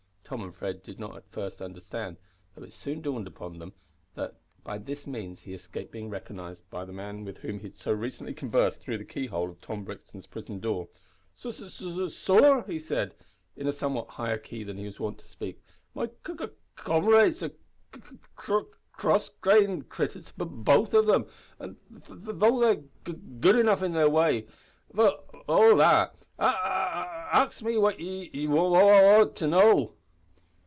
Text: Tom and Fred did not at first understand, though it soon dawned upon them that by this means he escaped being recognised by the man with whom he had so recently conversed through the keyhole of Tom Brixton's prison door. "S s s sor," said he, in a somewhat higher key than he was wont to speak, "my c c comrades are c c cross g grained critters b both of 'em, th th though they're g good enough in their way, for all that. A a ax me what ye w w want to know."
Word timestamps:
Tom 0.23 0.43
and 0.43 0.55
Fred 0.55 0.81
did 0.81 0.97
not 0.97 1.17
at 1.17 1.29
first 1.29 1.61
understand, 1.61 2.15
though 2.55 2.63
it 2.63 2.71
soon 2.71 3.01
dawned 3.01 3.27
upon 3.27 3.59
them 3.59 3.73
that 4.15 4.35
by 4.63 4.77
this 4.77 5.05
means 5.05 5.41
he 5.41 5.53
escaped 5.53 5.91
being 5.91 6.09
recognised 6.09 6.63
by 6.69 6.85
the 6.85 6.93
man 6.93 7.25
with 7.25 7.39
whom 7.39 7.57
he 7.59 7.63
had 7.67 7.75
so 7.75 7.91
recently 7.91 8.33
conversed 8.33 8.79
through 8.79 8.97
the 8.97 9.03
keyhole 9.03 9.49
of 9.49 9.59
Tom 9.59 9.83
Brixton's 9.83 10.27
prison 10.27 10.61
door. 10.61 10.87
"S 11.35 11.59
s 11.61 11.81
s 11.81 12.13
sor," 12.13 12.63
said 12.79 13.11
he, 13.55 13.59
in 13.61 13.67
a 13.67 13.73
somewhat 13.73 14.07
higher 14.07 14.37
key 14.37 14.63
than 14.63 14.77
he 14.77 14.85
was 14.85 15.01
wont 15.01 15.19
to 15.19 15.27
speak, 15.27 15.61
"my 15.93 16.05
c 16.07 16.11
c 16.39 16.47
comrades 16.77 17.43
are 17.43 17.49
c 17.93 18.01
c 18.01 18.53
cross 18.93 19.27
g 19.27 19.35
grained 19.41 19.89
critters 19.89 20.31
b 20.31 20.45
both 20.47 20.93
of 20.93 21.09
'em, 21.09 21.25
th 21.59 21.75
th 22.07 22.19
though 22.37 22.57
they're 22.57 22.75
g 23.03 23.19
good 23.41 23.57
enough 23.57 23.83
in 23.83 23.91
their 23.91 24.09
way, 24.09 24.47
for 24.95 25.09
all 25.49 25.75
that. 25.75 26.15
A 26.39 26.45
a 26.45 27.27
ax 27.33 27.61
me 27.61 27.77
what 27.77 27.99
ye 27.99 28.29
w 28.45 28.55
w 28.55 28.71
want 29.17 29.35
to 29.35 29.47
know." 29.47 29.95